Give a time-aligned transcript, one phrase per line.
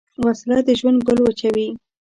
[0.25, 1.67] وسله د ژوند ګل وچوي